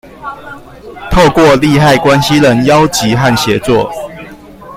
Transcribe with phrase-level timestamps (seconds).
[1.11, 3.91] 透過利害關係人邀集和協作